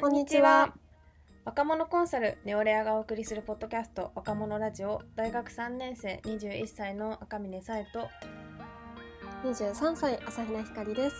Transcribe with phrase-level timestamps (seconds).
[0.00, 0.72] こんにちは。
[1.44, 8.08] 若者コンサルネオレアがお送りするポッドキャスト若者ラジオ大学3年生21歳の赤嶺沙絵と
[9.44, 11.16] 23歳朝比奈ひかりです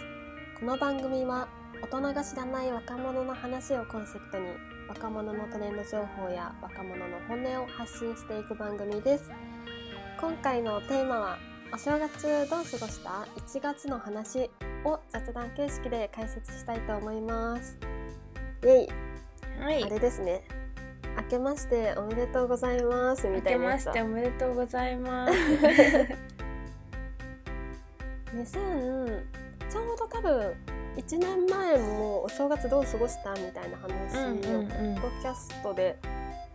[0.59, 1.47] この番組は
[1.83, 4.47] 大人が知らない若者の話をコンセプトに
[4.89, 9.31] 若者のトレンド情報や若者の本音を発信していく番組です
[10.19, 11.39] 今回のテーマは
[11.75, 14.51] お正月どう過ごした ?1 月の話
[14.87, 18.00] を雑談形式で解説したいと思います
[18.63, 18.89] イェイ。
[19.61, 19.85] はい。
[19.85, 20.43] あれですね。
[21.17, 23.93] 明けましておめでとうございますみ明けまたいなやつだ。
[23.93, 25.33] しておめでとうございます。
[28.35, 29.23] 2000
[29.71, 30.55] ちょうど多分
[30.97, 35.97] 1年前もお正月どう過ごしたみたいな話をポッドキャストで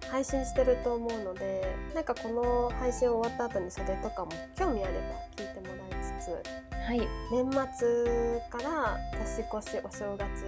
[0.09, 4.99] 配信してると思うのでなんかこの配信終わった後にそれとかも興味あれば
[5.35, 6.99] 聞いてもらいつつはい。
[7.31, 10.45] 年末から年越しお正月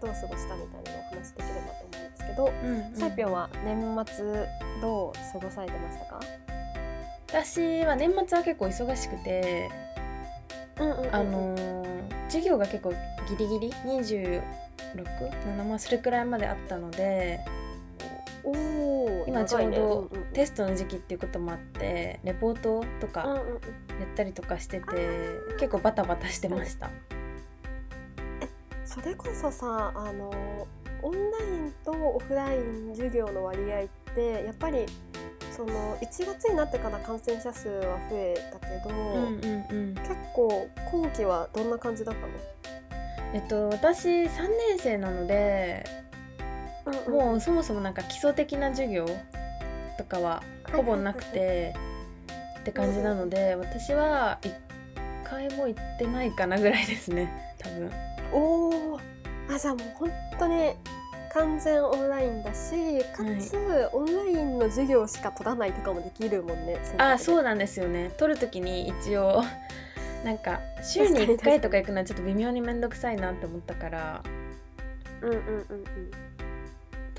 [0.00, 2.96] どう過ごしたみたいなのをお話しできればと思うんですけど、うんうん。
[2.96, 4.46] サイピョンは年末
[4.80, 6.20] どう過ごされてましたか？
[7.28, 9.68] 私は年末は結構忙しくて
[10.78, 11.14] うんうんうんうん。
[11.14, 11.80] あのー
[12.30, 12.90] 授業が結構
[13.28, 17.40] ギリギリ？267まあそれくらいまであったので
[18.44, 19.74] おー今ちょうどんん
[20.19, 23.46] んテストの時期っていうこともあってレポートとかうんうんうん。
[24.00, 24.86] やったりとかしてて
[25.58, 26.90] 結構バタバタしてました。
[28.84, 30.66] それこそさあの
[31.02, 31.22] オンライ
[31.68, 34.84] ンとオフライン授業の割合ってやっぱり
[35.56, 39.94] その1月になってから感染者数は増えたけど、うんうんうん。
[39.94, 42.26] 結構後期はどんな感じだった
[43.32, 45.84] えっと私3年生なので
[46.86, 49.06] の、もうそもそもなんか基礎的な授業
[50.00, 51.74] とかはほぼなくて
[52.60, 54.54] って感じなので私は1
[55.24, 57.30] 回も行ってないかなぐらいですね。
[57.58, 57.90] 多分。
[58.32, 59.00] おお
[59.50, 60.72] あじゃあもう本当に
[61.34, 63.56] 完全オンラインだしかつ、
[63.92, 68.10] オンラインの授業しか取らないとかもできるもんねあそううなんですよね。
[68.16, 69.42] 撮る時に一応
[70.24, 74.22] なんか週に1回とか行くのはちょっと微妙に面倒くさいなって思ったから。
[75.20, 76.39] うんうんうんうん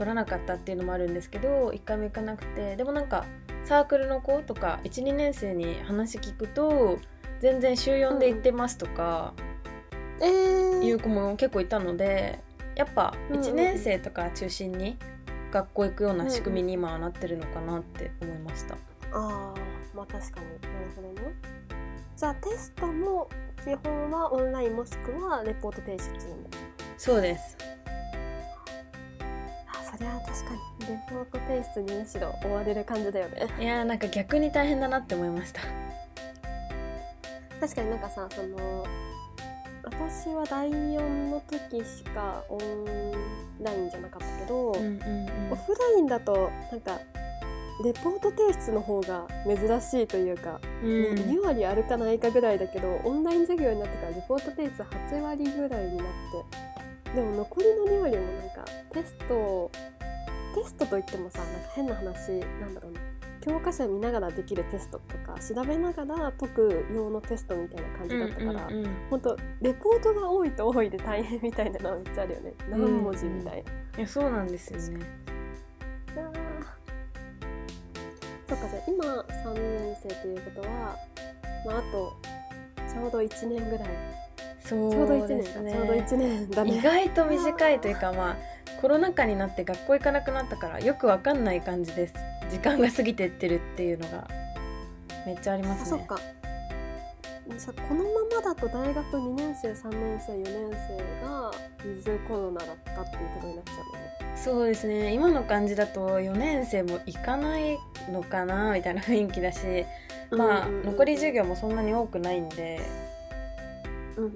[0.01, 3.23] 撮らなかったっていうのもあるんですけど1回も行かなくてでもなんか
[3.66, 6.97] サークルの子とか12年生に話聞くと
[7.39, 9.35] 全然週4で行ってますとか
[10.19, 12.40] えー、いう子も結構いたので
[12.75, 13.51] やっぱうんうんうん。
[13.51, 14.97] 1年生とか中心に
[15.51, 18.75] 学校行くような仕組みに今はなってるのかなって思いました。
[19.11, 20.45] あーまあ確かに。
[20.47, 21.35] なるほどね。
[22.16, 23.29] じゃあテストも
[23.63, 26.47] 基本はオンラインもしくはレポート提出に
[26.97, 27.57] そうです
[30.01, 30.88] あそれは確かに。
[30.88, 33.47] レポート提出にむしろ追われる感じだよね。
[33.59, 35.62] いやーなんか逆に大変だなって思いました。
[37.59, 38.85] 確かになんかさその
[39.84, 43.11] 私は第4の時しかオン
[43.61, 44.90] ラインじゃなかったけど、オフラ
[45.97, 47.00] インだとなんか
[47.84, 50.90] レポート提出の方が珍しいというか、うん。
[51.16, 56.71] 2割あるかないかぐらいだけどオンライン授業になってからレポート提出8割ぐらいになって
[57.16, 59.72] でも残りの2割もなんかテスト
[60.55, 62.99] テストといってもさなんか変な話なんだろうな
[63.41, 73.72] 教科書見ながらできるテストとか調べながら解く用のテストみたいな感じだったから、うんうんうん本当レポートが多いと多いで大変みたいなのはめっちゃあるよね何文字みたいな。
[73.97, 75.05] いやそうなんですよね。
[78.47, 80.95] そっかじゃあ今3年生ということは、
[81.66, 82.16] まあ、あと
[82.91, 83.89] ちょうど1年ぐらい
[84.72, 86.78] そうちょうど1年か、ですねちょうど1年だね。
[86.78, 88.38] 意外と短いというかまあ
[88.82, 92.14] コロナ禍になって学校行かなくなったからよくわかんない感じです。
[92.50, 94.28] 時間が過ぎてってるっていうのが
[95.26, 95.84] めっちゃありますね。
[95.84, 96.20] あそっか。
[97.50, 100.80] じゃあこのままだと大学2年生3年生4年
[101.22, 104.38] 生がウィズコロナだったっていうことになっちゃうのね。
[104.38, 105.12] そうですね。
[105.14, 107.78] 今の感じだと4年生も行かない
[108.09, 109.86] のかなみたいな雰囲気だし
[110.30, 110.86] まあうんうんうん。
[110.92, 112.80] 残り授業もそんなに多くないんで
[114.17, 114.31] うんうん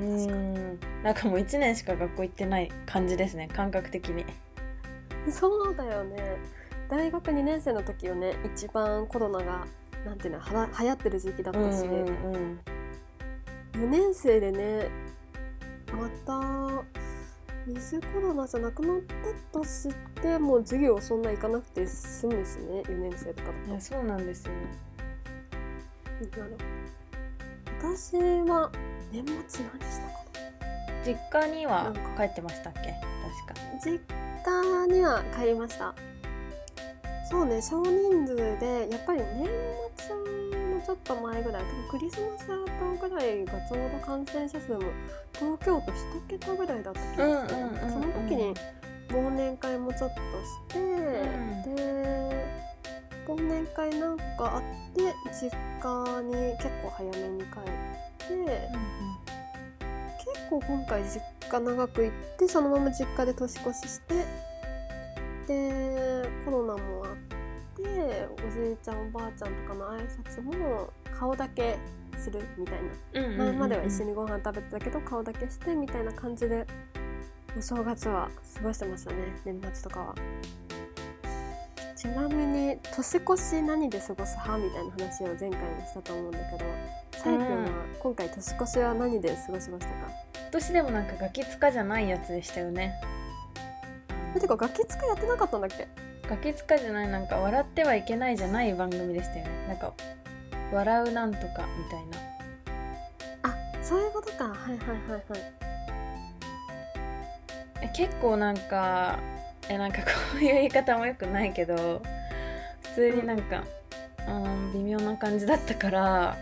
[0.00, 0.78] うーん。
[1.02, 4.24] なんかもう1年しか学校行ってない感じですね感覚的に。
[5.30, 6.38] そうだよね。
[6.88, 9.66] 大学2年生の時よね一番コロナが
[10.04, 12.60] なんていうのはら流行ってる時期だったし、うんうんうん。
[13.74, 14.88] 4年生でね
[15.92, 16.34] また
[17.66, 19.00] ウィズコロナじゃなくなっ
[19.52, 19.88] たとし
[20.22, 23.80] ても授業そんな行かなくて済むしね4年生とかだと。
[23.80, 24.52] そうなんですよ
[26.20, 28.16] なるほど私
[28.48, 28.70] は
[29.10, 30.20] 年末何したか
[31.04, 32.80] 実家にはなんか帰ってましたっけ？
[32.80, 32.94] 確
[33.46, 33.54] か。
[33.72, 33.98] な実
[34.44, 35.94] 家には帰りました。
[37.30, 39.48] そうね少人数でやっぱり年
[39.96, 40.14] 末
[40.74, 44.80] のちょっと前ぐらい多分クリスマス後ぐらいがちょうど感染者数も
[45.32, 48.54] 東京都1桁ぐらいだった気がする、その時に
[49.08, 51.74] 忘年会もちょっとして、ん。
[51.74, 52.29] で
[53.30, 54.62] 忘年会なんかあっ
[54.94, 55.50] て実
[55.80, 58.68] 家に結構早めに帰って、
[60.18, 64.24] 結構今回実家長く行ってそのまま実家で年越しして
[65.46, 67.16] でコロナもあっ
[67.76, 71.78] ておじいちゃんおばあちゃんとかの挨拶も顔だけ
[72.18, 72.74] するみたい
[73.14, 73.22] な。
[73.22, 73.38] うんうん。
[73.38, 76.66] 前までは一緒にご飯食べてたけど顔だけしてみたいな感じで
[77.56, 80.14] お正月は過ごしてましたね年末とかは
[82.00, 86.64] ちなみに年越し何で過ごす派みたいな話を前回もしたと思うんだけど
[87.12, 87.68] さいくんは
[88.02, 92.94] 今回年越しは何で過ごしましたか、今年でもなんかガキ使じゃないやつでしたよね。
[94.34, 95.88] えてかガキやってなかったんだっけ？
[96.26, 99.66] ガキ使じゃないなんか笑ってはいけないじゃない番組でしたよね。
[99.68, 99.92] なんか
[100.72, 102.18] 笑うなんとかみたいな。
[103.42, 104.44] あそういうことか。
[104.44, 105.40] はいはいはいはい。
[107.82, 109.18] え結構なんか
[109.70, 112.02] えなんかこういう言い方もよくないけど
[112.82, 113.62] 普通になんか、
[114.28, 116.36] うん、微妙な感じだったから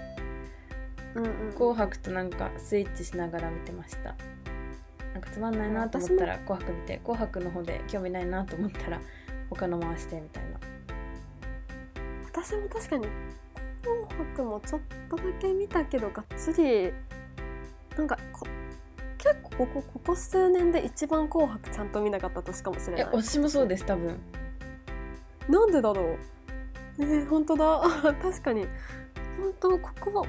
[1.15, 4.15] うんうん「紅白」となんかスイッチしながら見てました。
[5.13, 9.01] なんかつまんないなと思ったら「紅白」見て「紅白」の方で興味ないなと思ったら
[9.51, 10.61] 他の回してみたいな。
[12.25, 13.09] 私も確かに
[13.83, 14.81] 「紅白」もちょっ
[15.11, 16.93] とだけ見たけどがっつり
[17.97, 18.47] なんかこ
[19.19, 23.23] 結構ここここ数年で一番「紅白」ちゃんと見なかった年かもしれえない。
[23.23, 24.19] 私もそうです多分。
[25.49, 26.19] なんでだろう。
[27.01, 27.83] えー、本当だ。
[28.23, 28.67] 確かに。
[29.39, 30.27] 本当ここ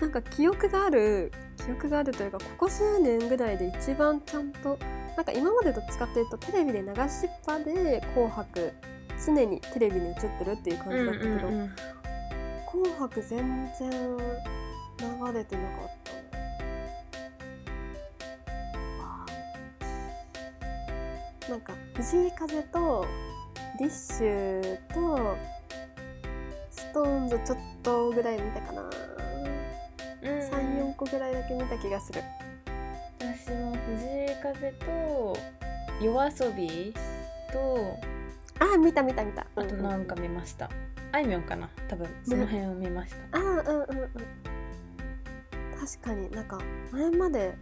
[0.00, 4.78] なんか記憶がある記憶があるというかここ数年ぐらいで一番ちゃんと
[5.16, 8.72] なんか今までどっちかっていうとテレビで流しっぱで「紅白」
[9.24, 11.70] 常にテレビに映ってるっていう感じだったけど、うん。
[12.70, 15.99] 紅白全然流れてなかった
[22.00, 23.06] 藤井風と
[23.78, 25.36] ディッシュと
[26.70, 28.90] ストーンズちょっとぐらい見たかな、うん
[30.22, 32.22] 34個ぐらいだけ見た気がする。
[33.18, 35.36] 私も藤井風と
[36.00, 36.94] 夜遊び
[37.52, 37.98] と
[38.58, 39.46] あ見た見た見た。
[39.54, 40.70] あとなんか見ました、
[41.12, 41.68] あいみょんかな？
[41.86, 44.08] 多分その辺を見ました、あうんうんうんうん。
[45.78, 46.58] 確かになんか
[46.92, 47.54] 前まで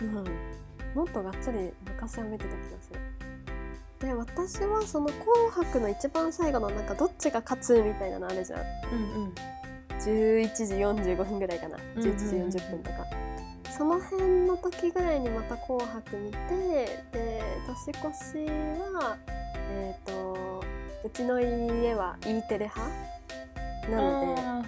[0.00, 0.24] うん
[0.94, 3.00] もっとがっつり昔は見てた気がする
[4.02, 8.60] で私はその「紅白」の一番最後のなんかどっちが勝つみたいなのあるじゃん。
[8.60, 9.34] うんうん。
[10.00, 11.78] 11時45分ぐらいかな。
[11.94, 12.16] うんうんうん。
[12.16, 13.06] 11時40分とか、
[13.70, 18.46] その辺の時ぐらいにまた「紅白」見てで年越し
[18.92, 19.16] は
[19.70, 20.64] えっ、と
[21.04, 22.80] うちの家は E テレ派
[23.88, 24.62] なのであ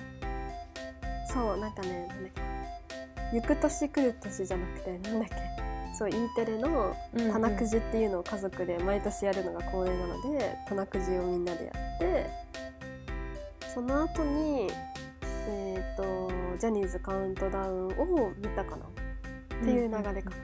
[1.27, 3.41] そうなんかねなんだっけ。
[3.41, 5.54] 行く年来る年じゃなくてなんだっけ
[5.97, 12.27] そう E テレのー棚くじっていうのを家族で毎年やるのが恒例なので棚くじをみんなでやって
[13.73, 14.69] その後に
[15.49, 18.87] えっ、とジャニーズカウントダウンを見たかな。
[18.87, 20.37] っていう流れかな、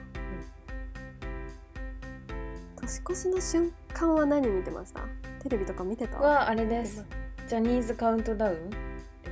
[2.79, 5.01] 年越しの瞬間は何見てました？
[5.43, 6.17] テレビとか見てた？
[6.17, 7.05] はあれです。
[7.47, 8.77] ジャニーズカウントダウンで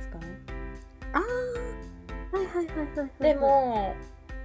[0.02, 0.26] すかね。
[1.14, 3.10] あーはいはいはいはいはい。
[3.20, 3.94] でも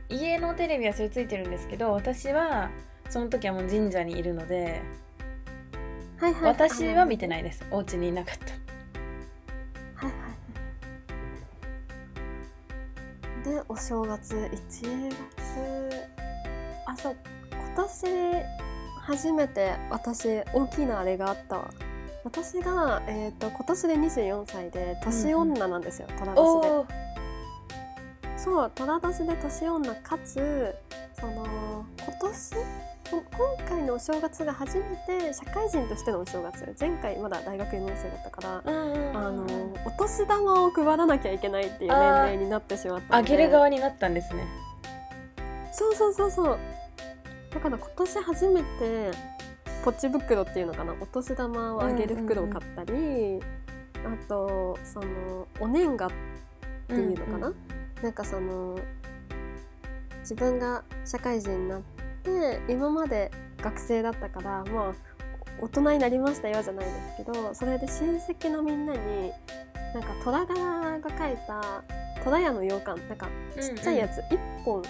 [0.09, 2.69] 家のテレビはそれついてるんですけど私は
[3.09, 4.81] その時はもう神社にいるので
[6.17, 7.65] はいはい私は見ていないです。
[7.71, 10.05] お家にいなかった。
[10.05, 10.35] はいはい
[13.43, 16.09] でお正月1月
[16.87, 17.15] あそう
[17.51, 18.43] 今年
[19.01, 21.69] 初めて私大きなあれがあったわ。
[22.23, 26.41] 私が、えー、と今年で24歳で年女なんですよ、虎年で。
[26.41, 26.87] おお
[28.45, 30.75] そう虎年で年女かつ
[31.19, 32.55] その今年？
[33.09, 34.83] こ今回のお正月が初め
[35.19, 39.43] て社会人としてのお正月前回まだ大学4年生だったからうんうんうんあの
[39.85, 44.45] お年玉を配らなきゃいけないっていう年齢になってしまったあげる側になったんですね。
[45.71, 46.59] そうそうそうそう。
[47.51, 49.11] だから今年初めて
[49.83, 50.93] ポチ袋っていうのかな？
[50.99, 53.39] お年玉をあげる袋を買ったり、
[54.05, 56.11] あとそのお年賀っ
[56.87, 57.55] ていうのかな、うん
[58.05, 58.77] なんかその
[60.19, 61.81] 自分が社会人になっ
[62.21, 64.93] て今まで学生だったからまあ
[65.59, 69.31] 大人になりましたよじゃないですけどそれで親戚のみんなに
[69.95, 71.83] なんか虎柄が描いた
[72.23, 73.27] 虎屋の羊羹なんか
[73.59, 74.83] ちっちゃいやつ、1本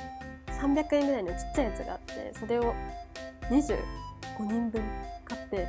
[0.48, 2.76] 300円ぐらいのちっちゃいやつがあってそれを
[3.50, 3.78] 25
[4.42, 4.84] 人分
[5.24, 5.68] 買って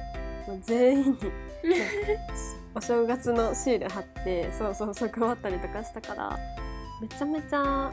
[0.49, 1.19] もう全員に
[2.75, 6.39] お正月のシール貼ってそうそうそう配ったりとかしたから
[7.01, 7.93] めちゃめちゃ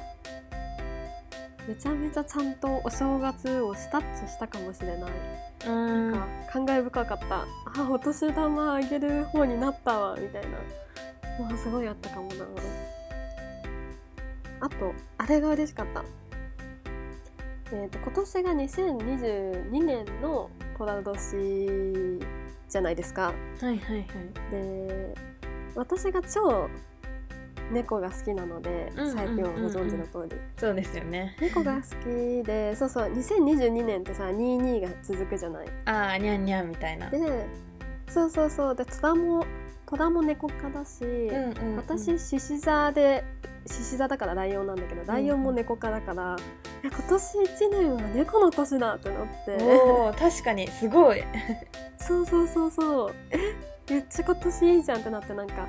[1.68, 5.12] めちゃめちゃちゃんとお正月をスタッチしたかもしれない、
[5.68, 6.12] うん。
[6.12, 7.46] なんか感慨深かった。
[7.82, 10.58] あお年玉あげる方になったわみたいな。
[11.40, 12.46] のがすごいあったかもな
[14.60, 16.04] あとあれが嬉しかった。
[17.72, 22.20] えー、と今年が2022年の寅年
[22.70, 23.24] じゃないですか。
[23.24, 24.08] はいはいはい。
[24.52, 25.14] で
[25.76, 26.70] 私が超
[27.72, 29.18] 猫が好きなのでうんうんうんうん。
[29.18, 31.36] 最近はご存知の通り、そうですよね。
[31.40, 35.68] 猫が好きでそうそう2022年ってさ22が続くじゃない。
[35.86, 37.10] ああにゃんにゃんみたいな。
[37.10, 37.46] で
[38.10, 38.76] そうそうそう。
[38.76, 39.46] で虎も
[39.86, 41.76] 虎も猫科だし、うんうんうん。
[41.78, 43.24] 私獅子座で
[43.66, 46.36] 獅子座だからライオンなんだけどライオンも猫科だから、
[46.84, 49.58] いや今年1年は猫の年だってなって。
[49.64, 50.68] おー確かに。
[50.68, 51.24] すごい。
[51.98, 53.16] そうそうそうそう。
[53.32, 53.38] え
[53.90, 55.68] めっちゃ今年いいじゃんってなってなんか今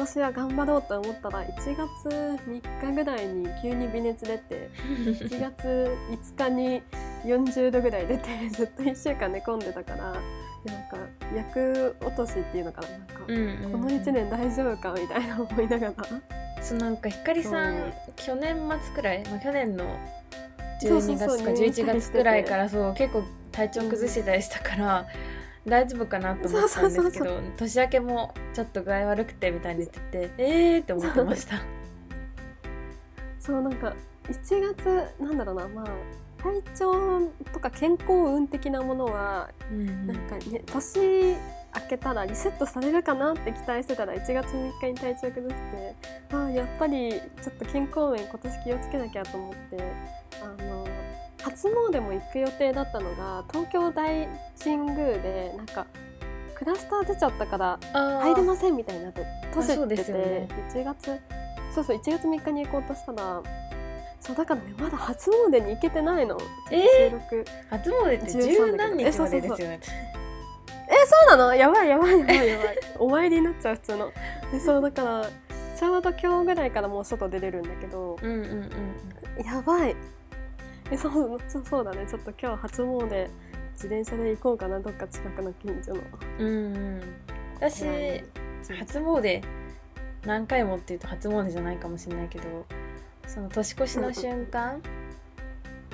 [0.00, 4.70] 年は頑張ろうと思ったら1月3日ぐらいに急に微熱出て
[5.04, 6.82] 1月5日に
[7.24, 10.96] 40度ぐらい出て ずっと1週間寝込んでたからなんか
[11.34, 13.72] 役落としっていうのかななんか、うんうんうん。
[13.72, 15.94] この1年大丈夫かみたいな思いながら。
[16.62, 19.84] そうなんかひかりさん去年末くらい、まあ、去年の
[20.82, 25.06] 12そうそうそう月か11月くらいからそう結構体調崩してたりしたから、
[25.66, 31.56] 大丈夫かなと思ったんですけど年明けもちょっと具合悪くてみたいに言っててえーって思ってました。
[33.38, 33.94] そうなんか
[34.28, 35.86] 1月なんだろうなまあ
[36.42, 37.20] 体調
[37.52, 41.00] とか健康運的なものはうんなんかね年
[41.32, 41.36] 明
[41.88, 45.94] けたらリセットされるかなって期待してたら1月3日に体調崩して
[46.32, 49.92] あーやっぱりちょっと健康面今年気をつけなきゃと思って
[50.42, 50.79] あの
[51.42, 54.28] 初詣も行く予定だったのが東京大
[54.62, 55.86] 神宮でなんか
[56.54, 60.48] クラスター出ちゃったから入れませんみたいになって閉じそうてて、ね。
[60.72, 61.18] 1月
[61.74, 63.42] そうそう1月3日に行こうとしたら
[64.20, 66.38] そうだからねまだ初詣に行けてないの、
[66.70, 67.44] え収録。
[67.70, 69.80] 初詣って13十何日までですよね。
[69.82, 71.54] そうなの？
[71.54, 72.78] やばいやばいやばいやばい。
[72.98, 74.12] お参 りになっちゃう普通の。
[74.52, 75.24] でそうだから
[75.74, 78.40] ちょうど今日ぐらいからもう外出れるんだけどうんうん
[79.38, 79.46] うん。
[79.46, 79.96] やばい
[80.90, 82.06] えそうそうそうだね。
[82.08, 83.30] ちょっと今日初詣
[83.72, 86.00] 自転車で行こうかなどっか近くの近所の。
[86.38, 87.00] うんうん。
[87.56, 87.84] 私
[88.78, 89.42] 初詣
[90.24, 92.66] 何回もっていうと初詣じゃないかもしれないけど
[93.26, 94.82] その年越しの瞬間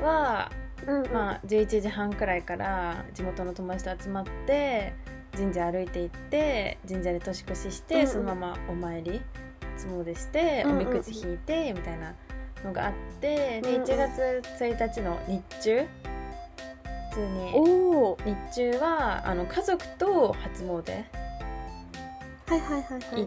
[0.01, 0.51] は、
[0.87, 1.13] うんうん。
[1.13, 4.95] まあ、11時半くらいから地元の友達と集まって
[5.37, 8.09] 神社歩いて行って神社で年越しして、うんうん。
[8.09, 9.21] そのままお参り
[9.77, 12.15] 初詣して、おみくじ引いてみたいな
[12.65, 13.83] のがあってでうんうん。
[13.83, 15.87] 1月1日の日中
[17.11, 17.53] 普通に。
[17.55, 17.61] お
[18.13, 21.05] お日中はあの家族と初詣。
[22.49, 23.21] はいはいはいはい。
[23.21, 23.27] 行っ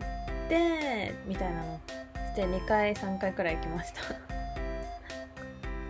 [0.49, 1.79] てみたいなの
[2.33, 4.01] して2回3回くらい行きました。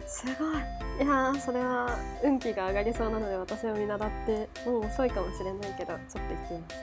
[0.08, 1.06] すごい。
[1.06, 6.76] いやーそれは運気が上がりそうなので私を見習ってもう遅いかもしれないけどちょっと行ってみます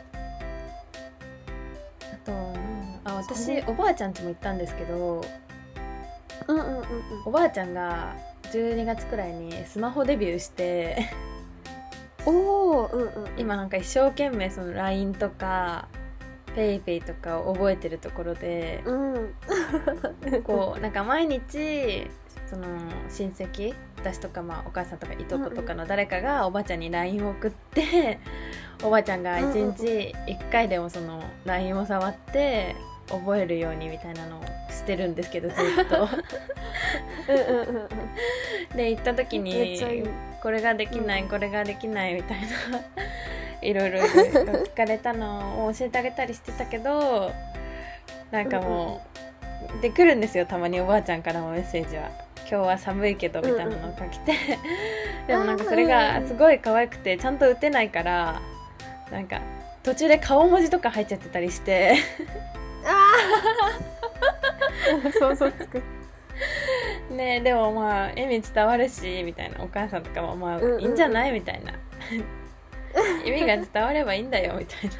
[2.15, 2.33] あと
[3.19, 3.57] あそ私？
[3.57, 5.23] れおばあちゃん家も行ったんですけど
[6.49, 6.85] うんうんうん
[7.25, 8.15] おばあちゃんが
[8.53, 11.09] 12月くらいにスマホデビューして
[12.27, 13.11] うんおおうんうん。
[13.39, 15.89] 今なんか一生懸命その LINE とか
[16.57, 19.35] PayPay とかを覚えてるところでうん。
[20.45, 22.09] こうなんか毎日
[22.47, 22.65] その
[23.09, 28.21] 親戚私とかまあお母さんとかいとことかの誰かがおばあちゃんに LINE を送って
[28.83, 32.77] おばあちゃんが1日1回でもその LINE を触って
[33.09, 36.09] 覚えるようにみたいなのをしてるんですけどずっと。
[37.29, 38.77] うんうんうんうん。
[38.77, 39.81] で行った時に
[40.43, 42.47] これができない、うんこれができないみたいな。
[43.63, 47.33] いろいろ 聞かれたのを教えてあげたりしてたけど
[48.31, 49.01] なんかも
[49.79, 52.11] う、で来るんですよたまにおばあちゃんからもメッセージは
[52.49, 54.35] 「今日は寒いけど」みたいなのが来て、
[55.27, 58.41] でもなんかそれがすごい可愛くてちゃんと打てないから
[59.11, 59.41] なんか
[59.83, 61.95] 途中で顔文字とか入っちゃってたりして。
[62.55, 62.56] あ
[65.19, 65.83] 想像つく。
[67.11, 70.81] ねでもまあ意味伝わるしみたいなお母さんとかもまあうんうんうん。
[70.83, 71.33] いいんじゃない？
[71.33, 71.73] みたいな。
[73.25, 74.91] 意味が伝わればいいんだよみたい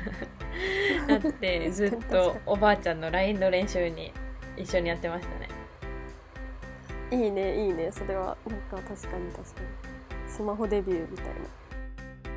[1.09, 1.19] な。
[1.19, 4.13] なって ずっとおばあちゃんの LINE の練習に
[4.57, 5.49] 一緒にやってましたね。
[7.11, 7.91] いいねいいね。
[7.93, 10.29] それはなんか確かに確かに。
[10.29, 11.33] スマホデビューみたいな。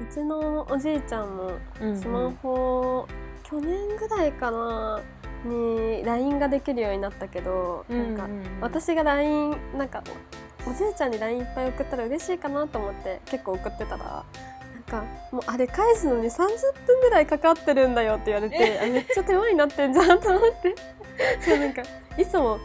[0.01, 1.98] うちのおじいちゃんもうんうん。
[1.98, 3.08] スマホ、
[3.43, 5.01] 去年ぐらいかな
[5.46, 8.27] に LINE ができるようになったけど、なんか
[8.62, 10.03] 私が LINE なんか
[10.67, 16.48] おじいちゃんに LINE いっぱい送ったら嬉しいかなと思って結構送ってたらなんかかもうあれ返すのに30
[16.86, 20.75] 分ぐらいかかってるんだよって言われてあめっちゃ手間になってんじゃんと思って。
[21.41, 21.81] そうなんか
[22.17, 22.60] いつも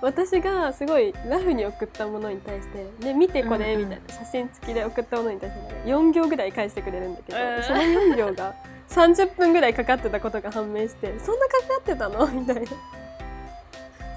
[0.00, 3.88] 私がすごいラフに送ったものに対して「で見てこれ」うんうん。
[3.90, 7.62] みたいな写真付きで送ったものに対して4行ぐらい返してくれるんだけど、うん。
[7.62, 8.54] その4行が
[8.88, 12.26] 30分ぐらいかかってたことが判明してそんなかかってたの？
[12.26, 12.62] みたいな。
[12.66, 12.74] ちょ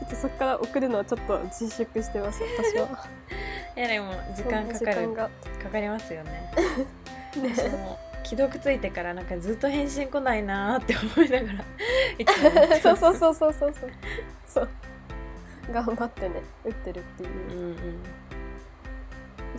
[0.07, 3.07] っとそこから送るのはちょっと自粛してます私は。
[3.75, 5.13] いやでも時間かかる。
[5.13, 5.29] か
[5.71, 6.51] かりますよね。
[7.37, 7.53] ね。
[7.55, 13.91] 私も既読ついてからなんかずっと返信来ないなーって思いながら そうそうそうそうそうそう。
[14.47, 14.69] そう。
[15.71, 17.29] 頑張ってね打ってるっていう。
[17.29, 17.77] うんうん。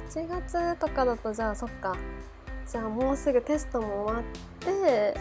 [0.09, 1.97] 1月とかだとじゃあそっか
[2.73, 4.25] じゃあもうすぐテストも終わっ
[4.61, 5.15] て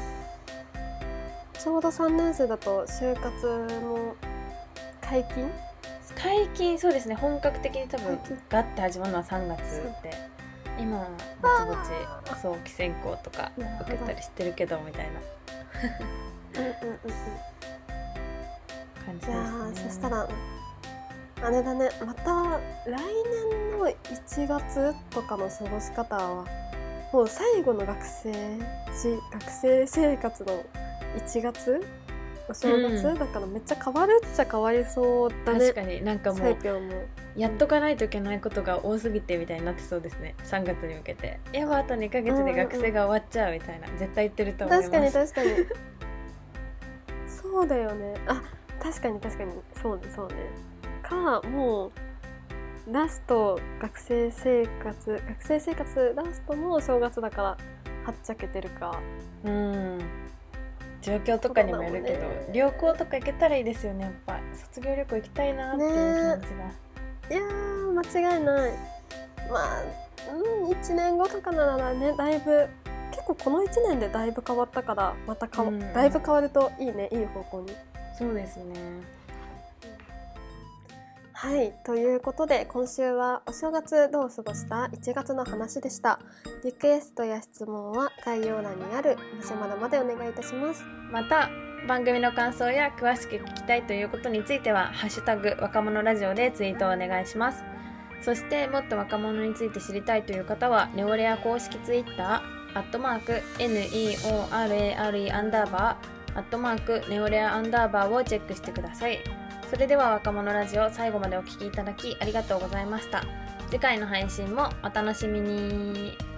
[1.60, 3.46] ちょうど3年生だと就活
[3.84, 4.15] も
[5.01, 5.51] 解禁？
[6.15, 7.15] 解禁そうですね。
[7.15, 8.17] 本格的に多分
[8.50, 10.13] ガッて始まるのは3月で
[10.79, 11.08] 今は
[11.41, 15.12] ぼちぼち早期選考とか受けたりしてるけどみたいな。
[16.62, 17.12] うんうんうんうん。
[19.05, 20.29] 感じじゃあですねそしたら
[21.43, 21.89] あれだね。
[22.05, 22.31] また
[22.89, 22.98] 来
[23.70, 26.46] 年の1月とかの過ごし方は
[27.12, 30.63] もう最後の学生し学生生活の
[31.18, 31.82] 1月？
[32.50, 33.20] お正月、うん。
[33.20, 35.60] だからめっちゃ変わるっちゃ変わりそうだね。
[35.60, 36.58] 確かになんかもう
[37.36, 40.36] やっとかないといけないことが多すぎてみたいになってそうですね。
[40.46, 41.39] 3月に向けて。
[41.53, 44.91] やばあと2ヶ月で学生が終わっちゃうみたいな、絶対言ってると思います。
[44.91, 45.50] 確かに確かに。
[47.27, 48.15] そうだよね。
[48.27, 48.41] あ
[48.82, 49.53] 確かに確かに。
[49.82, 50.36] そうねそうね。
[51.03, 51.91] かもう
[52.88, 57.57] ラスト学生生活学生生活ラストのお正月だからは
[58.11, 59.00] っちゃけてるか。
[59.43, 60.00] うん。
[61.01, 62.50] 状況とかにもよるけど、ね。
[62.53, 64.39] 旅行とか行けたらいいですよねやっぱ。
[64.55, 65.91] 卒業旅行行きたいなっていう
[66.39, 66.57] 気持ち
[67.29, 68.71] が、いやー間違いない。
[69.51, 69.83] まあ
[70.33, 72.67] うん1年後とかならねだいぶ
[73.11, 75.79] 結構この1年でだいぶ変わったからまたかわ、うん。
[75.79, 77.75] だいぶ変わるといいねいい方向に。
[78.17, 78.75] そうですね
[81.41, 86.19] はいということで今週はお正月どう過ごした？1月の話でした。
[86.63, 90.83] リクエストや質問は概要欄にあるマシュマロまでお願いいたします。
[91.11, 91.50] また
[91.87, 97.63] 番組の感想や詳しく聞きたいということについては「ハッシュタグ若者ラジオ」でツイートをお願いします。
[98.22, 109.41] そしてもっと若者について知りたいという方はネオレア公式ツイッターアットマーク NEORARE アンダーバーアットマークネオレアアンダーバーをチェックしてください。
[109.72, 113.24] それでは若者ラジオ最後までお聴きいただきありがとうございました。
[113.70, 116.30] 次回の配信もお楽しみに。